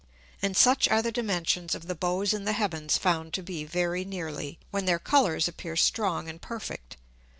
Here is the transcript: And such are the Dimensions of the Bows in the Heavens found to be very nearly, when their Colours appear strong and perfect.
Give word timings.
And 0.41 0.57
such 0.57 0.87
are 0.87 1.03
the 1.03 1.11
Dimensions 1.11 1.75
of 1.75 1.85
the 1.85 1.93
Bows 1.93 2.33
in 2.33 2.43
the 2.43 2.53
Heavens 2.53 2.97
found 2.97 3.35
to 3.35 3.43
be 3.43 3.65
very 3.65 4.03
nearly, 4.03 4.57
when 4.71 4.85
their 4.85 4.97
Colours 4.97 5.47
appear 5.47 5.75
strong 5.75 6.27
and 6.27 6.41
perfect. 6.41 6.97